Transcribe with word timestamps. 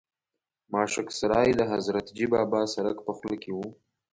ماشک 0.71 1.07
سرای 1.19 1.49
د 1.57 1.61
حضرتجي 1.71 2.25
بابا 2.33 2.61
سرک 2.73 2.97
په 3.05 3.11
خوله 3.17 3.35
کې 3.43 3.51
و. 3.55 3.59